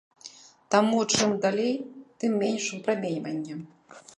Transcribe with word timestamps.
Таму 0.75 1.01
чым 1.17 1.35
далей, 1.43 1.75
тым 2.23 2.31
менш 2.45 2.63
выпраменьвання. 2.77 3.55